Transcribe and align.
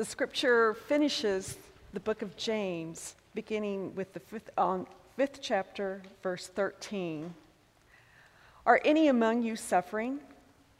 The 0.00 0.06
scripture 0.06 0.72
finishes 0.72 1.58
the 1.92 2.00
book 2.00 2.22
of 2.22 2.34
James, 2.34 3.16
beginning 3.34 3.94
with 3.94 4.14
the 4.14 4.20
fifth, 4.20 4.48
on 4.56 4.86
fifth 5.14 5.40
chapter, 5.42 6.00
verse 6.22 6.46
13. 6.46 7.34
Are 8.64 8.80
any 8.82 9.08
among 9.08 9.42
you 9.42 9.56
suffering? 9.56 10.20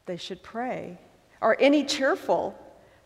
They 0.06 0.16
should 0.16 0.42
pray. 0.42 0.96
Are 1.42 1.54
any 1.60 1.84
cheerful? 1.84 2.58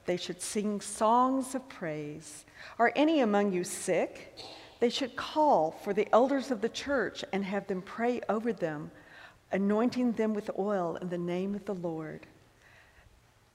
They 0.06 0.16
should 0.16 0.40
sing 0.40 0.81
songs 0.81 1.56
of 1.56 1.69
praise. 1.69 2.44
Are 2.78 2.92
any 2.94 3.19
among 3.19 3.51
you 3.51 3.65
sick? 3.65 4.38
They 4.78 4.90
should 4.90 5.17
call 5.17 5.72
for 5.83 5.92
the 5.92 6.06
elders 6.12 6.53
of 6.53 6.60
the 6.60 6.69
church 6.69 7.24
and 7.33 7.44
have 7.44 7.67
them 7.67 7.83
pray 7.83 8.21
over 8.28 8.53
them, 8.53 8.92
anointing 9.51 10.12
them 10.12 10.33
with 10.33 10.49
oil 10.56 10.94
in 10.94 11.08
the 11.08 11.19
name 11.19 11.56
of 11.56 11.65
the 11.65 11.74
Lord. 11.74 12.24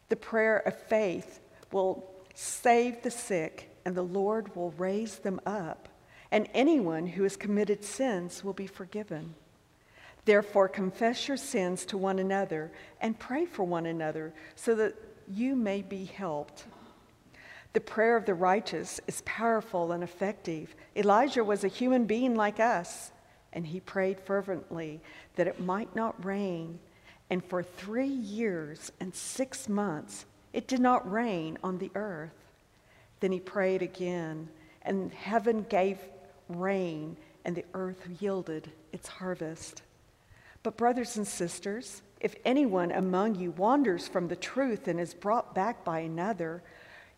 The 0.09 0.17
prayer 0.17 0.57
of 0.57 0.77
faith 0.77 1.39
will 1.71 2.18
save 2.39 3.01
the 3.01 3.11
sick, 3.11 3.69
and 3.83 3.93
the 3.93 4.01
Lord 4.01 4.55
will 4.55 4.71
raise 4.71 5.17
them 5.17 5.41
up, 5.45 5.89
and 6.31 6.47
anyone 6.53 7.05
who 7.05 7.23
has 7.23 7.35
committed 7.35 7.83
sins 7.83 8.45
will 8.45 8.53
be 8.53 8.65
forgiven. 8.65 9.35
Therefore, 10.23 10.69
confess 10.69 11.27
your 11.27 11.35
sins 11.35 11.85
to 11.87 11.97
one 11.97 12.17
another 12.17 12.71
and 13.01 13.19
pray 13.19 13.45
for 13.45 13.65
one 13.65 13.85
another 13.85 14.33
so 14.55 14.73
that 14.75 14.95
you 15.27 15.53
may 15.53 15.81
be 15.81 16.05
helped. 16.05 16.63
The 17.73 17.81
prayer 17.81 18.15
of 18.15 18.25
the 18.25 18.35
righteous 18.35 19.01
is 19.05 19.21
powerful 19.25 19.91
and 19.91 20.01
effective. 20.01 20.73
Elijah 20.95 21.43
was 21.43 21.65
a 21.65 21.67
human 21.67 22.05
being 22.05 22.35
like 22.35 22.61
us, 22.61 23.11
and 23.51 23.67
he 23.67 23.81
prayed 23.81 24.17
fervently 24.17 25.01
that 25.35 25.47
it 25.47 25.59
might 25.59 25.93
not 25.93 26.23
rain. 26.23 26.79
And 27.29 27.43
for 27.43 27.63
three 27.63 28.07
years 28.07 28.93
and 29.01 29.13
six 29.13 29.67
months, 29.67 30.25
it 30.53 30.67
did 30.67 30.79
not 30.79 31.09
rain 31.09 31.57
on 31.63 31.77
the 31.77 31.91
earth. 31.95 32.33
Then 33.19 33.31
he 33.31 33.39
prayed 33.39 33.81
again, 33.81 34.49
and 34.81 35.13
heaven 35.13 35.65
gave 35.69 35.99
rain, 36.47 37.17
and 37.45 37.55
the 37.55 37.65
earth 37.73 38.07
yielded 38.19 38.71
its 38.91 39.07
harvest. 39.07 39.81
But, 40.63 40.77
brothers 40.77 41.17
and 41.17 41.27
sisters, 41.27 42.01
if 42.19 42.35
anyone 42.43 42.91
among 42.91 43.35
you 43.35 43.51
wanders 43.51 44.07
from 44.07 44.27
the 44.27 44.35
truth 44.35 44.87
and 44.87 44.99
is 44.99 45.13
brought 45.13 45.55
back 45.55 45.85
by 45.85 45.99
another, 45.99 46.61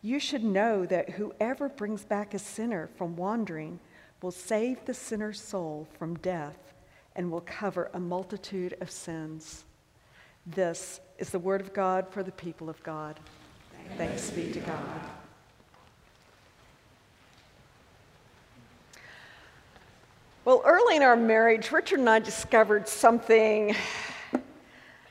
you 0.01 0.19
should 0.19 0.43
know 0.43 0.85
that 0.85 1.11
whoever 1.11 1.69
brings 1.69 2.03
back 2.03 2.33
a 2.33 2.39
sinner 2.39 2.89
from 2.97 3.15
wandering 3.15 3.79
will 4.21 4.31
save 4.31 4.85
the 4.85 4.93
sinner's 4.93 5.41
soul 5.41 5.87
from 5.97 6.15
death 6.15 6.73
and 7.15 7.31
will 7.31 7.41
cover 7.41 7.89
a 7.93 7.99
multitude 7.99 8.75
of 8.81 8.91
sins. 8.91 9.65
This 10.45 10.99
is 11.19 11.29
the 11.29 11.39
word 11.39 11.61
of 11.61 11.71
God 11.73 12.07
for 12.09 12.23
the 12.23 12.31
people 12.31 12.69
of 12.69 12.81
God. 12.83 13.19
Thanks, 13.97 14.31
be 14.31 14.51
to 14.51 14.59
God. 14.59 15.01
Well, 20.43 20.63
early 20.65 20.95
in 20.95 21.03
our 21.03 21.15
marriage, 21.15 21.71
Richard 21.71 21.99
and 21.99 22.09
I 22.09 22.17
discovered 22.17 22.87
something 22.87 23.75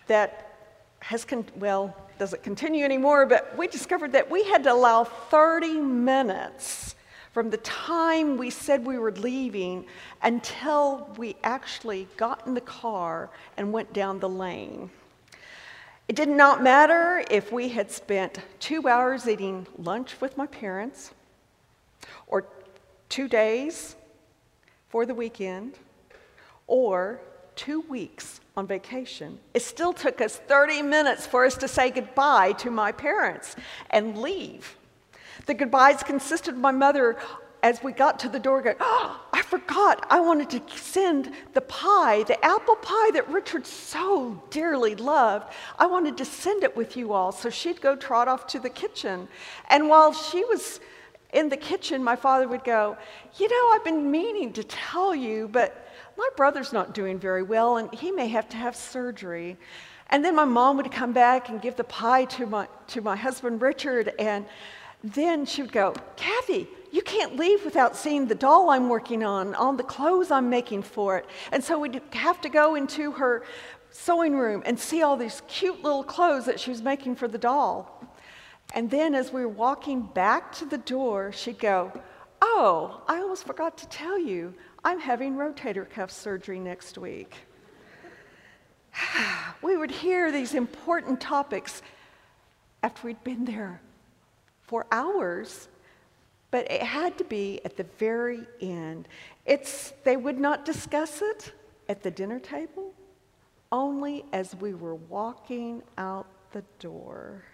that 0.08 0.56
has, 0.98 1.24
con- 1.24 1.46
well, 1.56 1.94
doesn't 2.18 2.42
continue 2.42 2.84
anymore, 2.84 3.26
but 3.26 3.56
we 3.56 3.68
discovered 3.68 4.10
that 4.12 4.28
we 4.28 4.42
had 4.42 4.64
to 4.64 4.72
allow 4.72 5.04
30 5.04 5.80
minutes 5.80 6.96
from 7.32 7.50
the 7.50 7.58
time 7.58 8.36
we 8.36 8.50
said 8.50 8.84
we 8.84 8.98
were 8.98 9.12
leaving 9.12 9.86
until 10.22 11.08
we 11.16 11.36
actually 11.44 12.08
got 12.16 12.44
in 12.48 12.54
the 12.54 12.60
car 12.60 13.30
and 13.56 13.72
went 13.72 13.92
down 13.92 14.18
the 14.18 14.28
lane. 14.28 14.90
It 16.10 16.16
did 16.16 16.28
not 16.28 16.60
matter 16.60 17.22
if 17.30 17.52
we 17.52 17.68
had 17.68 17.88
spent 17.88 18.40
two 18.58 18.88
hours 18.88 19.28
eating 19.28 19.68
lunch 19.78 20.20
with 20.20 20.36
my 20.36 20.48
parents, 20.48 21.12
or 22.26 22.48
two 23.08 23.28
days 23.28 23.94
for 24.88 25.06
the 25.06 25.14
weekend, 25.14 25.78
or 26.66 27.20
two 27.54 27.82
weeks 27.82 28.40
on 28.56 28.66
vacation. 28.66 29.38
It 29.54 29.62
still 29.62 29.92
took 29.92 30.20
us 30.20 30.34
30 30.34 30.82
minutes 30.82 31.28
for 31.28 31.44
us 31.44 31.56
to 31.58 31.68
say 31.68 31.90
goodbye 31.92 32.54
to 32.54 32.72
my 32.72 32.90
parents 32.90 33.54
and 33.90 34.18
leave. 34.18 34.76
The 35.46 35.54
goodbyes 35.54 36.02
consisted 36.02 36.54
of 36.54 36.60
my 36.60 36.72
mother 36.72 37.18
as 37.62 37.82
we 37.82 37.92
got 37.92 38.18
to 38.20 38.28
the 38.28 38.38
door 38.38 38.62
going, 38.62 38.76
oh, 38.80 39.20
I 39.32 39.42
forgot 39.42 40.06
I 40.10 40.20
wanted 40.20 40.50
to 40.50 40.76
send 40.76 41.32
the 41.54 41.60
pie, 41.60 42.22
the 42.24 42.42
apple 42.44 42.76
pie 42.76 43.10
that 43.12 43.28
Richard 43.28 43.66
so 43.66 44.42
dearly 44.50 44.94
loved. 44.94 45.52
I 45.78 45.86
wanted 45.86 46.16
to 46.18 46.24
send 46.24 46.64
it 46.64 46.76
with 46.76 46.96
you 46.96 47.12
all. 47.12 47.32
So 47.32 47.50
she'd 47.50 47.80
go 47.80 47.96
trot 47.96 48.28
off 48.28 48.46
to 48.48 48.60
the 48.60 48.70
kitchen. 48.70 49.28
And 49.68 49.88
while 49.88 50.12
she 50.12 50.44
was 50.44 50.80
in 51.32 51.48
the 51.48 51.56
kitchen, 51.56 52.02
my 52.02 52.16
father 52.16 52.48
would 52.48 52.64
go, 52.64 52.96
You 53.38 53.48
know, 53.48 53.74
I've 53.74 53.84
been 53.84 54.10
meaning 54.10 54.52
to 54.54 54.64
tell 54.64 55.14
you, 55.14 55.48
but 55.48 55.88
my 56.16 56.28
brother's 56.36 56.72
not 56.72 56.94
doing 56.94 57.18
very 57.18 57.42
well 57.42 57.76
and 57.76 57.92
he 57.94 58.10
may 58.10 58.28
have 58.28 58.48
to 58.50 58.56
have 58.56 58.76
surgery. 58.76 59.56
And 60.10 60.24
then 60.24 60.34
my 60.34 60.44
mom 60.44 60.76
would 60.76 60.90
come 60.90 61.12
back 61.12 61.48
and 61.48 61.62
give 61.62 61.76
the 61.76 61.84
pie 61.84 62.24
to 62.26 62.46
my, 62.46 62.66
to 62.88 63.00
my 63.00 63.14
husband, 63.14 63.62
Richard. 63.62 64.12
And 64.18 64.44
then 65.04 65.46
she 65.46 65.62
would 65.62 65.72
go, 65.72 65.94
Kathy, 66.16 66.68
you 66.90 67.02
can't 67.02 67.36
leave 67.36 67.64
without 67.64 67.96
seeing 67.96 68.26
the 68.26 68.34
doll 68.34 68.70
I'm 68.70 68.88
working 68.88 69.22
on, 69.22 69.54
all 69.54 69.72
the 69.72 69.82
clothes 69.82 70.30
I'm 70.30 70.50
making 70.50 70.82
for 70.82 71.18
it. 71.18 71.26
And 71.52 71.62
so 71.62 71.78
we'd 71.78 72.00
have 72.12 72.40
to 72.40 72.48
go 72.48 72.74
into 72.74 73.12
her 73.12 73.44
sewing 73.90 74.36
room 74.36 74.62
and 74.66 74.78
see 74.78 75.02
all 75.02 75.16
these 75.16 75.42
cute 75.48 75.82
little 75.82 76.04
clothes 76.04 76.46
that 76.46 76.58
she 76.58 76.70
was 76.70 76.82
making 76.82 77.16
for 77.16 77.28
the 77.28 77.38
doll. 77.38 78.04
And 78.74 78.90
then 78.90 79.14
as 79.14 79.32
we 79.32 79.42
were 79.42 79.48
walking 79.48 80.02
back 80.02 80.52
to 80.56 80.64
the 80.64 80.78
door, 80.78 81.32
she'd 81.32 81.58
go, 81.58 81.92
Oh, 82.42 83.02
I 83.06 83.18
almost 83.18 83.46
forgot 83.46 83.76
to 83.78 83.88
tell 83.88 84.18
you, 84.18 84.54
I'm 84.82 84.98
having 84.98 85.36
rotator 85.36 85.88
cuff 85.88 86.10
surgery 86.10 86.58
next 86.58 86.96
week. 86.96 87.34
we 89.62 89.76
would 89.76 89.90
hear 89.90 90.32
these 90.32 90.54
important 90.54 91.20
topics 91.20 91.82
after 92.82 93.06
we'd 93.06 93.22
been 93.22 93.44
there 93.44 93.80
for 94.62 94.86
hours, 94.90 95.68
but 96.50 96.70
it 96.70 96.82
had 96.82 97.16
to 97.18 97.24
be 97.24 97.60
at 97.64 97.76
the 97.76 97.86
very 97.98 98.46
end. 98.60 99.08
It's, 99.46 99.92
they 100.04 100.16
would 100.16 100.38
not 100.38 100.64
discuss 100.64 101.22
it 101.22 101.52
at 101.88 102.02
the 102.02 102.10
dinner 102.10 102.38
table, 102.40 102.92
only 103.72 104.24
as 104.32 104.54
we 104.56 104.74
were 104.74 104.96
walking 104.96 105.82
out 105.98 106.26
the 106.52 106.64
door. 106.78 107.44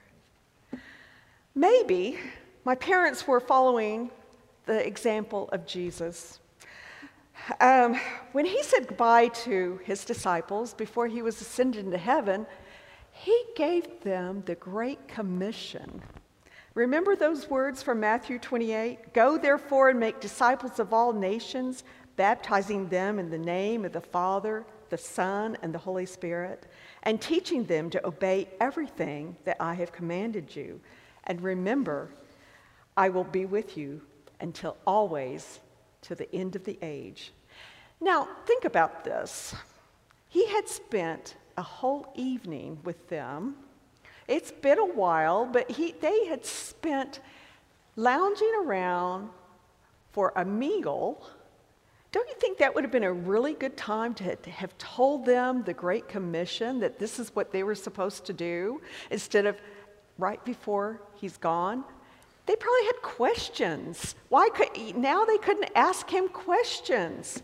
Maybe 1.55 2.19
my 2.65 2.75
parents 2.75 3.27
were 3.27 3.41
following 3.41 4.11
the 4.67 4.87
example 4.87 5.49
of 5.53 5.67
Jesus. 5.67 6.41
Um, 7.61 7.99
when 8.33 8.45
he 8.45 8.63
said 8.63 8.89
goodbye 8.89 9.29
to 9.29 9.79
his 9.85 10.05
disciples 10.05 10.75
before 10.75 11.07
he 11.07 11.23
was 11.23 11.41
ascended 11.41 11.85
into 11.85 11.99
heaven, 11.99 12.47
he 13.13 13.45
gave 13.55 14.03
them 14.03 14.43
the 14.47 14.55
Great 14.57 15.07
Commission. 15.07 16.03
Remember 16.77 17.17
those 17.17 17.49
words 17.49 17.83
from 17.83 18.01
Matthew 18.01 18.39
28? 18.39 19.15
Go 19.15 19.39
therefore 19.39 19.89
and 19.89 19.99
make 19.99 20.21
disciples 20.21 20.79
of 20.79 20.93
all 20.93 21.11
nations, 21.11 21.85
baptizing 22.17 22.87
them 22.91 23.19
in 23.19 23.31
the 23.31 23.39
name 23.39 23.87
of 23.87 23.95
the 23.95 24.01
Father, 24.03 24.67
the 24.91 24.99
Son, 24.99 25.57
and 25.63 25.73
the 25.73 25.79
Holy 25.79 26.05
Spirit, 26.05 26.67
and 27.05 27.19
teaching 27.19 27.65
them 27.65 27.89
to 27.89 28.07
obey 28.07 28.51
everything 28.61 29.37
that 29.47 29.57
I 29.59 29.73
have 29.73 29.91
commanded 29.91 30.55
you. 30.55 30.79
And 31.25 31.41
remember, 31.41 32.11
I 32.95 33.09
will 33.09 33.25
be 33.25 33.47
with 33.47 33.79
you 33.79 34.03
until 34.41 34.77
always 34.87 35.61
to 36.03 36.15
the 36.15 36.31
end 36.35 36.57
of 36.57 36.65
the 36.65 36.79
age. 36.83 37.33
Now, 38.03 38.29
think 38.45 38.67
about 38.67 39.03
this. 39.03 39.55
He 40.29 40.47
had 40.49 40.69
spent 40.69 41.37
a 41.57 41.63
whole 41.63 42.13
evening 42.15 42.81
with 42.85 43.09
them. 43.09 43.57
It's 44.29 44.51
been 44.51 44.79
a 44.79 44.87
while, 44.87 45.47
but 45.47 45.71
he, 45.71 45.95
they 46.01 46.27
had 46.27 46.45
spent 46.45 47.21
lounging 47.95 48.53
around 48.65 49.31
for 50.13 50.33
a 50.37 50.45
meal. 50.45 51.27
Don't 52.13 52.29
you 52.29 52.35
think 52.39 52.59
that 52.59 52.75
would 52.75 52.83
have 52.83 52.91
been 52.91 53.05
a 53.05 53.13
really 53.13 53.55
good 53.55 53.77
time 53.77 54.15
to, 54.15 54.35
to 54.37 54.51
have 54.51 54.77
told 54.79 55.27
them 55.27 55.63
the 55.65 55.75
Great 55.75 56.09
Commission 56.09 56.81
that 56.81 56.99
this 56.99 57.19
is 57.19 57.35
what 57.35 57.53
they 57.53 57.63
were 57.63 57.75
supposed 57.75 58.25
to 58.27 58.33
do 58.33 58.81
instead 59.11 59.47
of 59.47 59.61
right 60.19 60.43
before 60.45 61.03
he's 61.15 61.37
gone, 61.37 61.85
they 62.47 62.57
probably 62.57 62.87
had 62.87 63.03
questions. 63.03 64.15
Why 64.29 64.49
could 64.49 64.97
now 64.97 65.25
they 65.25 65.39
couldn't 65.39 65.71
ask 65.75 66.09
him 66.09 66.29
questions? 66.29 67.43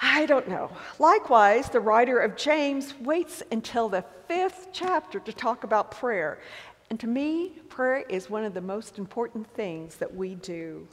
I 0.00 0.26
don't 0.26 0.48
know. 0.48 0.70
Likewise, 0.98 1.68
the 1.68 1.80
writer 1.80 2.18
of 2.18 2.36
James 2.36 2.94
waits 3.00 3.42
until 3.52 3.88
the 3.88 4.04
fifth 4.28 4.68
chapter 4.72 5.20
to 5.20 5.32
talk 5.32 5.64
about 5.64 5.90
prayer. 5.90 6.40
And 6.88 6.98
to 7.00 7.06
me, 7.06 7.60
prayer 7.68 8.04
is 8.08 8.30
one 8.30 8.44
of 8.44 8.54
the 8.54 8.60
most 8.60 8.98
important 8.98 9.46
things 9.54 9.96
that 9.96 10.14
we 10.14 10.34
do. 10.36 10.88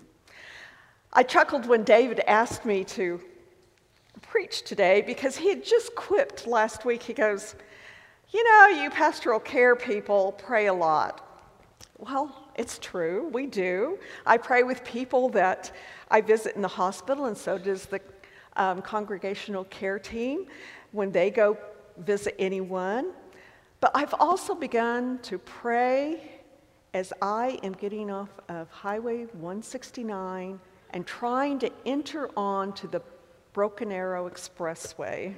I 1.14 1.24
chuckled 1.24 1.66
when 1.66 1.84
David 1.84 2.20
asked 2.28 2.66
me 2.66 2.84
to 2.84 3.22
preach 4.22 4.64
today 4.64 5.02
because 5.02 5.38
he 5.38 5.50
had 5.50 5.64
just 5.64 5.96
quipped 5.96 6.46
last 6.46 6.84
week. 6.84 7.02
He 7.02 7.14
goes, 7.14 7.56
you 8.30 8.44
know, 8.44 8.84
you 8.84 8.90
pastoral 8.90 9.40
care 9.40 9.76
people 9.76 10.34
pray 10.34 10.68
a 10.68 10.74
lot. 10.74 11.24
Well, 11.98 12.48
It's 12.58 12.80
true, 12.80 13.30
we 13.32 13.46
do. 13.46 14.00
I 14.26 14.38
pray 14.38 14.64
with 14.64 14.84
people 14.84 15.30
that 15.30 15.72
I 16.10 16.22
visit 16.22 16.56
in 16.56 16.64
the 16.64 16.68
hospital, 16.68 17.26
and 17.26 17.38
so 17.38 17.60
does 17.60 17.86
the 17.86 18.00
um, 18.58 18.82
congregational 18.82 19.64
care 19.66 20.00
team 20.00 20.46
when 20.92 21.12
they 21.12 21.30
go 21.30 21.58
visit 22.00 22.36
anyone. 22.38 23.14
But 23.80 23.92
I've 23.96 24.14
also 24.20 24.56
begun 24.56 25.20
to 25.20 25.38
pray 25.38 26.32
as 26.94 27.14
I 27.22 27.60
am 27.64 27.74
getting 27.74 28.10
off 28.10 28.30
of 28.50 28.70
Highway 28.70 29.26
169 29.34 30.60
and 30.92 31.06
trying 31.06 31.60
to 31.60 31.72
enter 31.86 32.30
onto 32.36 32.88
the 32.90 33.02
Broken 33.54 33.92
Arrow 33.92 34.30
Expressway. 34.30 35.36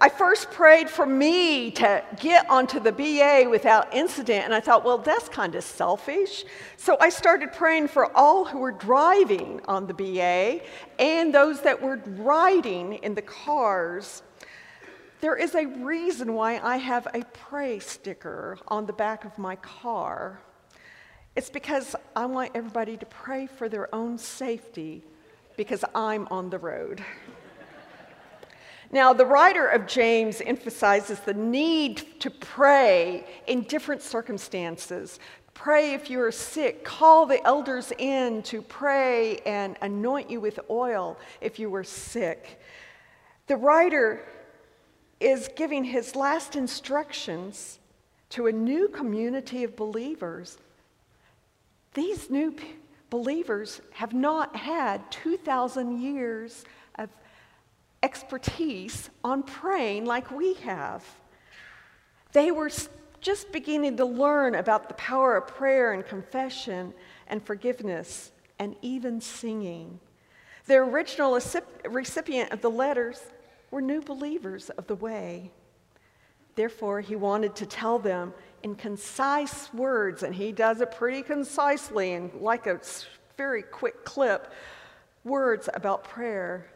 I 0.00 0.08
first 0.08 0.52
prayed 0.52 0.88
for 0.88 1.04
me 1.04 1.72
to 1.72 2.04
get 2.20 2.48
onto 2.48 2.78
the 2.78 2.92
BA 2.92 3.50
without 3.50 3.92
incident, 3.92 4.44
and 4.44 4.54
I 4.54 4.60
thought, 4.60 4.84
well, 4.84 4.98
that's 4.98 5.28
kind 5.28 5.56
of 5.56 5.64
selfish. 5.64 6.44
So 6.76 6.96
I 7.00 7.08
started 7.08 7.52
praying 7.52 7.88
for 7.88 8.16
all 8.16 8.44
who 8.44 8.58
were 8.60 8.70
driving 8.70 9.60
on 9.66 9.88
the 9.88 9.94
BA 9.94 10.60
and 11.00 11.34
those 11.34 11.62
that 11.62 11.82
were 11.82 12.00
riding 12.06 12.94
in 12.94 13.16
the 13.16 13.22
cars. 13.22 14.22
There 15.20 15.34
is 15.34 15.56
a 15.56 15.66
reason 15.66 16.34
why 16.34 16.60
I 16.62 16.76
have 16.76 17.08
a 17.12 17.24
pray 17.32 17.80
sticker 17.80 18.56
on 18.68 18.86
the 18.86 18.92
back 18.92 19.24
of 19.24 19.36
my 19.36 19.56
car. 19.56 20.40
It's 21.34 21.50
because 21.50 21.96
I 22.14 22.26
want 22.26 22.52
everybody 22.54 22.96
to 22.98 23.06
pray 23.06 23.48
for 23.48 23.68
their 23.68 23.92
own 23.92 24.16
safety 24.16 25.02
because 25.56 25.84
I'm 25.92 26.28
on 26.30 26.50
the 26.50 26.58
road. 26.58 27.04
Now, 28.90 29.12
the 29.12 29.26
writer 29.26 29.66
of 29.66 29.86
James 29.86 30.40
emphasizes 30.40 31.20
the 31.20 31.34
need 31.34 32.20
to 32.20 32.30
pray 32.30 33.26
in 33.46 33.62
different 33.62 34.00
circumstances. 34.00 35.20
Pray 35.52 35.92
if 35.92 36.08
you 36.08 36.22
are 36.22 36.32
sick. 36.32 36.84
Call 36.84 37.26
the 37.26 37.44
elders 37.46 37.92
in 37.98 38.42
to 38.44 38.62
pray 38.62 39.38
and 39.44 39.76
anoint 39.82 40.30
you 40.30 40.40
with 40.40 40.58
oil 40.70 41.18
if 41.40 41.58
you 41.58 41.68
were 41.68 41.84
sick. 41.84 42.60
The 43.46 43.56
writer 43.56 44.24
is 45.20 45.50
giving 45.56 45.84
his 45.84 46.14
last 46.14 46.56
instructions 46.56 47.80
to 48.30 48.46
a 48.46 48.52
new 48.52 48.88
community 48.88 49.64
of 49.64 49.76
believers. 49.76 50.58
These 51.94 52.30
new 52.30 52.54
believers 53.10 53.80
have 53.92 54.14
not 54.14 54.54
had 54.54 55.10
2,000 55.10 56.00
years 56.00 56.64
of 56.98 57.10
expertise 58.02 59.10
on 59.24 59.42
praying 59.42 60.04
like 60.04 60.30
we 60.30 60.54
have. 60.54 61.04
They 62.32 62.50
were 62.50 62.70
just 63.20 63.50
beginning 63.52 63.96
to 63.96 64.04
learn 64.04 64.54
about 64.54 64.88
the 64.88 64.94
power 64.94 65.36
of 65.36 65.46
prayer 65.46 65.92
and 65.92 66.06
confession 66.06 66.94
and 67.26 67.42
forgiveness 67.42 68.32
and 68.58 68.76
even 68.82 69.20
singing. 69.20 69.98
The 70.66 70.76
original 70.76 71.40
recipient 71.88 72.52
of 72.52 72.60
the 72.60 72.70
letters 72.70 73.20
were 73.70 73.80
new 73.80 74.00
believers 74.00 74.70
of 74.70 74.86
the 74.86 74.94
way. 74.94 75.50
Therefore, 76.54 77.00
he 77.00 77.16
wanted 77.16 77.54
to 77.56 77.66
tell 77.66 77.98
them 77.98 78.34
in 78.62 78.74
concise 78.74 79.72
words, 79.72 80.22
and 80.22 80.34
he 80.34 80.52
does 80.52 80.80
it 80.80 80.90
pretty 80.90 81.22
concisely 81.22 82.14
and 82.14 82.32
like 82.40 82.66
a 82.66 82.80
very 83.36 83.62
quick 83.62 84.04
clip 84.04 84.52
words 85.24 85.68
about 85.72 86.04
prayer 86.04 86.66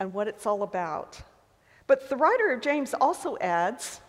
and 0.00 0.12
what 0.12 0.28
it's 0.28 0.46
all 0.46 0.62
about. 0.62 1.20
But 1.86 2.08
the 2.08 2.16
writer 2.16 2.52
of 2.52 2.60
James 2.60 2.94
also 2.94 3.36
adds 3.40 4.00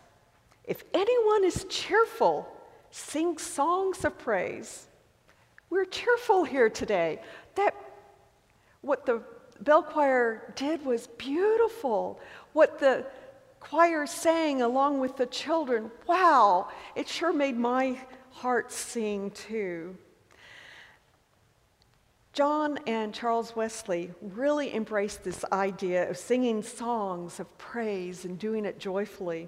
if 0.63 0.83
anyone 0.93 1.43
is 1.43 1.65
cheerful, 1.69 2.47
sing 2.89 3.37
songs 3.37 4.03
of 4.03 4.17
praise. 4.17 4.87
We're 5.69 5.85
cheerful 5.85 6.43
here 6.43 6.69
today. 6.69 7.21
That 7.55 7.75
what 8.81 9.05
the 9.05 9.21
bell 9.61 9.83
choir 9.83 10.53
did 10.55 10.85
was 10.85 11.07
beautiful. 11.07 12.19
What 12.53 12.79
the 12.79 13.05
choir 13.59 14.05
sang 14.05 14.61
along 14.61 14.99
with 14.99 15.17
the 15.17 15.25
children, 15.25 15.91
wow, 16.07 16.69
it 16.95 17.07
sure 17.07 17.33
made 17.33 17.57
my 17.57 17.97
heart 18.31 18.71
sing 18.71 19.31
too. 19.31 19.97
John 22.35 22.77
and 22.85 23.13
Charles 23.13 23.55
Wesley 23.55 24.11
really 24.21 24.75
embraced 24.75 25.23
this 25.23 25.45
idea 25.53 26.09
of 26.09 26.17
singing 26.17 26.63
songs 26.63 27.39
of 27.39 27.57
praise 27.57 28.25
and 28.25 28.37
doing 28.37 28.65
it 28.65 28.77
joyfully. 28.77 29.47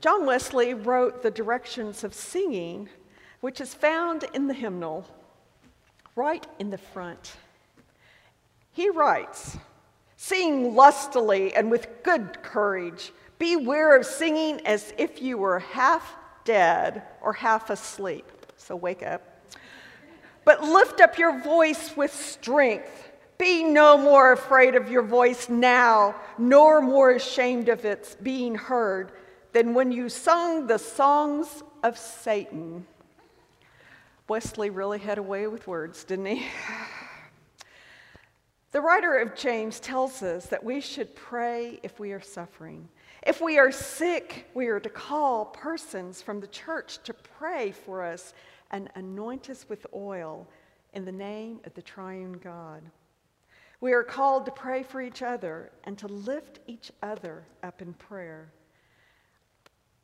John 0.00 0.24
Wesley 0.24 0.72
wrote 0.72 1.24
the 1.24 1.32
directions 1.32 2.04
of 2.04 2.14
singing, 2.14 2.88
which 3.40 3.60
is 3.60 3.74
found 3.74 4.24
in 4.34 4.46
the 4.46 4.54
hymnal, 4.54 5.04
right 6.14 6.46
in 6.60 6.70
the 6.70 6.78
front. 6.78 7.32
He 8.70 8.88
writes, 8.88 9.58
Sing 10.16 10.76
lustily 10.76 11.56
and 11.56 11.72
with 11.72 12.04
good 12.04 12.40
courage. 12.44 13.12
Beware 13.40 13.96
of 13.96 14.06
singing 14.06 14.64
as 14.64 14.94
if 14.96 15.20
you 15.20 15.38
were 15.38 15.58
half 15.58 16.14
dead 16.44 17.02
or 17.20 17.32
half 17.32 17.68
asleep. 17.68 18.30
So 18.58 18.76
wake 18.76 19.02
up. 19.02 19.33
But 20.44 20.62
lift 20.62 21.00
up 21.00 21.18
your 21.18 21.40
voice 21.40 21.96
with 21.96 22.14
strength. 22.14 23.10
Be 23.38 23.64
no 23.64 23.98
more 23.98 24.32
afraid 24.32 24.74
of 24.74 24.90
your 24.90 25.02
voice 25.02 25.48
now, 25.48 26.14
nor 26.38 26.80
more 26.80 27.10
ashamed 27.10 27.68
of 27.68 27.84
its 27.84 28.14
being 28.16 28.54
heard 28.54 29.12
than 29.52 29.74
when 29.74 29.90
you 29.90 30.08
sung 30.08 30.66
the 30.66 30.78
songs 30.78 31.62
of 31.82 31.98
Satan. 31.98 32.86
Wesley 34.28 34.70
really 34.70 34.98
had 34.98 35.18
a 35.18 35.22
way 35.22 35.46
with 35.46 35.66
words, 35.66 36.04
didn't 36.04 36.26
he? 36.26 36.46
The 38.74 38.80
writer 38.80 39.18
of 39.18 39.36
James 39.36 39.78
tells 39.78 40.20
us 40.20 40.46
that 40.46 40.64
we 40.64 40.80
should 40.80 41.14
pray 41.14 41.78
if 41.84 42.00
we 42.00 42.10
are 42.10 42.20
suffering. 42.20 42.88
If 43.24 43.40
we 43.40 43.56
are 43.56 43.70
sick, 43.70 44.50
we 44.52 44.66
are 44.66 44.80
to 44.80 44.88
call 44.88 45.44
persons 45.44 46.20
from 46.20 46.40
the 46.40 46.48
church 46.48 46.98
to 47.04 47.14
pray 47.14 47.70
for 47.70 48.02
us 48.02 48.34
and 48.74 48.90
anoint 48.96 49.48
us 49.50 49.66
with 49.68 49.86
oil 49.94 50.48
in 50.94 51.04
the 51.04 51.12
name 51.12 51.60
of 51.64 51.72
the 51.74 51.80
triune 51.80 52.32
God. 52.32 52.82
We 53.80 53.92
are 53.92 54.02
called 54.02 54.46
to 54.46 54.50
pray 54.50 54.82
for 54.82 55.00
each 55.00 55.22
other 55.22 55.70
and 55.84 55.96
to 55.98 56.08
lift 56.08 56.58
each 56.66 56.90
other 57.00 57.44
up 57.62 57.82
in 57.82 57.94
prayer. 57.94 58.52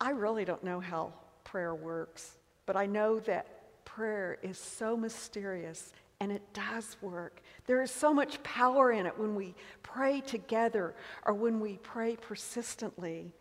I 0.00 0.10
really 0.10 0.44
don't 0.44 0.62
know 0.62 0.78
how 0.78 1.12
prayer 1.42 1.74
works, 1.74 2.38
but 2.64 2.76
I 2.76 2.86
know 2.86 3.18
that 3.20 3.84
prayer 3.84 4.38
is 4.40 4.56
so 4.56 4.96
mysterious 4.96 5.92
and 6.20 6.30
it 6.30 6.42
does 6.52 6.96
work. 7.02 7.42
There 7.66 7.82
is 7.82 7.90
so 7.90 8.14
much 8.14 8.40
power 8.44 8.92
in 8.92 9.04
it 9.04 9.18
when 9.18 9.34
we 9.34 9.56
pray 9.82 10.20
together 10.20 10.94
or 11.26 11.34
when 11.34 11.58
we 11.58 11.78
pray 11.78 12.14
persistently. 12.14 13.32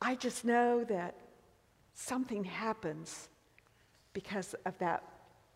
I 0.00 0.14
just 0.14 0.44
know 0.44 0.84
that 0.84 1.16
something 1.94 2.44
happens 2.44 3.28
because 4.12 4.54
of 4.66 4.78
that 4.78 5.02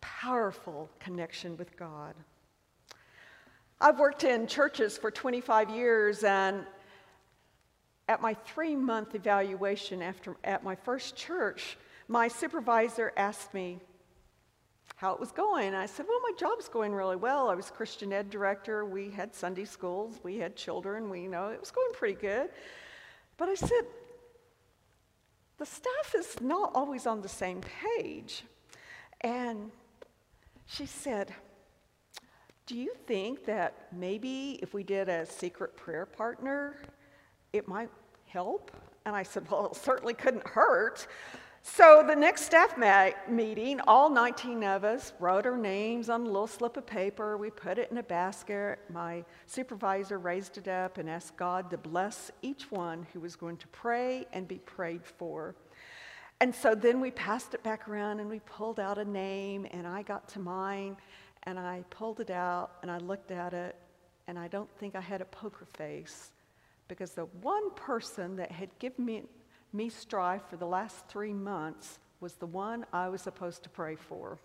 powerful 0.01 0.89
connection 0.99 1.57
with 1.57 1.77
God. 1.77 2.13
I've 3.79 3.99
worked 3.99 4.23
in 4.23 4.47
churches 4.47 4.97
for 4.97 5.11
25 5.11 5.69
years, 5.69 6.23
and 6.23 6.65
at 8.07 8.21
my 8.21 8.33
three 8.33 8.75
month 8.75 9.13
evaluation 9.13 10.01
after, 10.01 10.35
at 10.43 10.63
my 10.63 10.75
first 10.75 11.15
church, 11.15 11.77
my 12.07 12.27
supervisor 12.27 13.13
asked 13.17 13.53
me 13.53 13.79
how 14.95 15.13
it 15.13 15.19
was 15.19 15.31
going. 15.31 15.75
I 15.75 15.85
said, 15.85 16.05
Well, 16.07 16.19
my 16.21 16.31
job's 16.37 16.69
going 16.69 16.93
really 16.93 17.17
well. 17.17 17.49
I 17.49 17.55
was 17.55 17.69
Christian 17.69 18.11
ed 18.11 18.29
director. 18.29 18.85
We 18.85 19.11
had 19.11 19.35
Sunday 19.35 19.65
schools, 19.65 20.19
we 20.23 20.37
had 20.37 20.55
children, 20.55 21.09
we 21.09 21.21
you 21.21 21.29
know 21.29 21.49
it 21.49 21.59
was 21.59 21.71
going 21.71 21.91
pretty 21.93 22.19
good. 22.19 22.49
But 23.37 23.49
I 23.49 23.55
said, 23.55 23.85
the 25.57 25.65
staff 25.65 26.13
is 26.15 26.39
not 26.41 26.71
always 26.75 27.07
on 27.07 27.21
the 27.21 27.29
same 27.29 27.61
page. 27.61 28.43
And 29.21 29.71
she 30.65 30.85
said, 30.85 31.33
Do 32.65 32.75
you 32.75 32.93
think 33.07 33.45
that 33.45 33.87
maybe 33.91 34.59
if 34.61 34.73
we 34.73 34.83
did 34.83 35.09
a 35.09 35.25
secret 35.25 35.75
prayer 35.75 36.05
partner, 36.05 36.75
it 37.53 37.67
might 37.67 37.89
help? 38.27 38.71
And 39.05 39.15
I 39.15 39.23
said, 39.23 39.49
Well, 39.49 39.67
it 39.67 39.75
certainly 39.75 40.13
couldn't 40.13 40.47
hurt. 40.47 41.07
So 41.75 42.03
the 42.07 42.15
next 42.15 42.43
staff 42.43 42.77
ma- 42.77 43.11
meeting, 43.29 43.81
all 43.81 44.09
19 44.09 44.63
of 44.63 44.83
us 44.83 45.13
wrote 45.19 45.45
our 45.45 45.57
names 45.57 46.09
on 46.09 46.21
a 46.21 46.25
little 46.25 46.47
slip 46.47 46.77
of 46.77 46.87
paper. 46.87 47.37
We 47.37 47.51
put 47.51 47.77
it 47.77 47.91
in 47.91 47.97
a 47.97 48.03
basket. 48.03 48.79
My 48.89 49.25
supervisor 49.45 50.17
raised 50.17 50.57
it 50.57 50.67
up 50.67 50.97
and 50.97 51.09
asked 51.09 51.35
God 51.35 51.69
to 51.71 51.77
bless 51.77 52.31
each 52.41 52.71
one 52.71 53.05
who 53.11 53.19
was 53.19 53.35
going 53.35 53.57
to 53.57 53.67
pray 53.67 54.25
and 54.31 54.47
be 54.47 54.59
prayed 54.59 55.05
for. 55.05 55.55
And 56.39 56.55
so 56.55 56.73
then 56.73 57.01
we 57.01 57.11
passed 57.11 57.53
it 57.53 57.61
back 57.63 57.87
around 57.87 58.21
and 58.21 58.29
we 58.29 58.39
pulled 58.39 58.79
out 58.79 58.97
a 58.97 59.05
name, 59.05 59.67
and 59.71 59.85
I 59.85 60.03
got 60.03 60.27
to 60.29 60.39
mine 60.39 60.95
and 61.43 61.59
I 61.59 61.83
pulled 61.89 62.21
it 62.21 62.31
out 62.31 62.71
and 62.81 62.89
I 62.89 62.97
looked 62.97 63.31
at 63.31 63.53
it, 63.53 63.75
and 64.27 64.39
I 64.39 64.47
don't 64.47 64.69
think 64.77 64.95
I 64.95 65.01
had 65.01 65.21
a 65.21 65.25
poker 65.25 65.65
face 65.73 66.31
because 66.87 67.11
the 67.11 67.25
one 67.41 67.71
person 67.71 68.35
that 68.37 68.51
had 68.51 68.69
given 68.79 69.05
me, 69.05 69.23
me 69.77 69.89
strife 69.89 70.41
for 70.49 70.57
the 70.57 70.65
last 70.65 71.07
three 71.07 71.33
months 71.33 71.99
was 72.19 72.33
the 72.33 72.47
one 72.47 72.85
I 72.91 73.09
was 73.09 73.21
supposed 73.21 73.63
to 73.63 73.69
pray 73.69 73.95
for. 73.95 74.39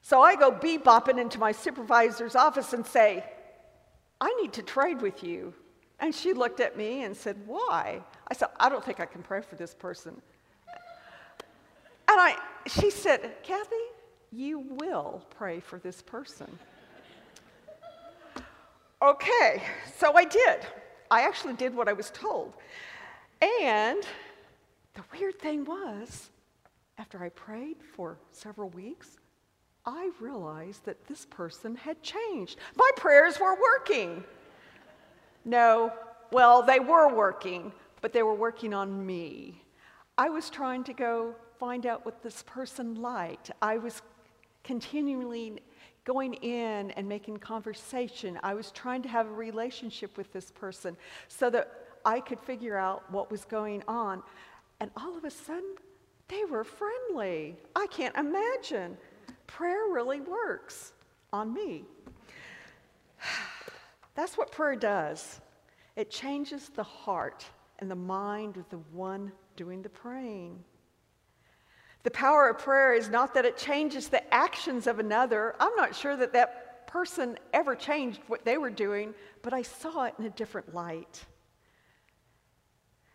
So 0.00 0.22
I 0.22 0.34
go 0.34 0.50
bebopping 0.50 1.20
into 1.20 1.38
my 1.38 1.52
supervisor's 1.52 2.34
office 2.34 2.72
and 2.72 2.86
say, 2.86 3.24
I 4.20 4.34
need 4.40 4.54
to 4.54 4.62
trade 4.62 5.02
with 5.02 5.22
you. 5.22 5.52
And 6.00 6.14
she 6.14 6.32
looked 6.32 6.60
at 6.60 6.76
me 6.76 7.04
and 7.04 7.16
said, 7.16 7.36
Why? 7.46 8.00
I 8.28 8.34
said, 8.34 8.48
I 8.58 8.68
don't 8.68 8.84
think 8.84 9.00
I 9.00 9.06
can 9.06 9.22
pray 9.22 9.42
for 9.42 9.56
this 9.56 9.74
person. 9.74 10.20
And 12.10 12.18
I, 12.18 12.36
she 12.66 12.90
said, 12.90 13.34
Kathy, 13.42 13.76
you 14.32 14.60
will 14.60 15.22
pray 15.30 15.60
for 15.60 15.78
this 15.78 16.00
person. 16.00 16.58
okay, 19.02 19.62
so 19.98 20.14
I 20.14 20.24
did. 20.24 20.60
I 21.10 21.22
actually 21.22 21.54
did 21.54 21.74
what 21.74 21.88
I 21.88 21.92
was 21.92 22.10
told. 22.10 22.54
And 23.40 24.02
the 24.94 25.02
weird 25.12 25.38
thing 25.38 25.64
was, 25.64 26.30
after 26.98 27.22
I 27.22 27.28
prayed 27.28 27.76
for 27.94 28.18
several 28.32 28.70
weeks, 28.70 29.18
I 29.86 30.10
realized 30.20 30.84
that 30.84 31.06
this 31.06 31.24
person 31.26 31.76
had 31.76 32.02
changed. 32.02 32.58
My 32.76 32.90
prayers 32.96 33.38
were 33.40 33.56
working. 33.60 34.24
No, 35.44 35.92
well, 36.32 36.62
they 36.62 36.80
were 36.80 37.14
working, 37.14 37.72
but 38.02 38.12
they 38.12 38.22
were 38.22 38.34
working 38.34 38.74
on 38.74 39.06
me. 39.06 39.62
I 40.18 40.28
was 40.28 40.50
trying 40.50 40.84
to 40.84 40.92
go 40.92 41.34
find 41.58 41.86
out 41.86 42.04
what 42.04 42.22
this 42.22 42.42
person 42.46 42.96
liked. 42.96 43.50
I 43.62 43.78
was 43.78 44.02
continually 44.64 45.60
going 46.04 46.34
in 46.34 46.90
and 46.92 47.08
making 47.08 47.36
conversation. 47.38 48.38
I 48.42 48.54
was 48.54 48.70
trying 48.72 49.02
to 49.02 49.08
have 49.08 49.26
a 49.26 49.32
relationship 49.32 50.16
with 50.16 50.32
this 50.32 50.50
person 50.50 50.96
so 51.28 51.50
that 51.50 51.87
I 52.04 52.20
could 52.20 52.40
figure 52.40 52.76
out 52.76 53.10
what 53.10 53.30
was 53.30 53.44
going 53.44 53.82
on. 53.88 54.22
And 54.80 54.90
all 54.96 55.16
of 55.16 55.24
a 55.24 55.30
sudden, 55.30 55.76
they 56.28 56.44
were 56.44 56.64
friendly. 56.64 57.56
I 57.74 57.86
can't 57.86 58.16
imagine. 58.16 58.96
Prayer 59.46 59.88
really 59.90 60.20
works 60.20 60.92
on 61.32 61.52
me. 61.52 61.84
That's 64.14 64.36
what 64.36 64.52
prayer 64.52 64.76
does. 64.76 65.40
It 65.96 66.10
changes 66.10 66.68
the 66.68 66.82
heart 66.82 67.44
and 67.78 67.90
the 67.90 67.96
mind 67.96 68.56
of 68.56 68.68
the 68.68 68.78
one 68.92 69.32
doing 69.56 69.82
the 69.82 69.88
praying. 69.88 70.62
The 72.04 72.10
power 72.10 72.48
of 72.48 72.58
prayer 72.58 72.94
is 72.94 73.08
not 73.08 73.34
that 73.34 73.44
it 73.44 73.56
changes 73.56 74.08
the 74.08 74.32
actions 74.32 74.86
of 74.86 74.98
another. 74.98 75.56
I'm 75.58 75.74
not 75.76 75.94
sure 75.94 76.16
that 76.16 76.32
that 76.32 76.86
person 76.86 77.38
ever 77.52 77.74
changed 77.74 78.20
what 78.28 78.44
they 78.44 78.56
were 78.56 78.70
doing, 78.70 79.14
but 79.42 79.52
I 79.52 79.62
saw 79.62 80.04
it 80.04 80.14
in 80.18 80.24
a 80.24 80.30
different 80.30 80.74
light. 80.74 81.24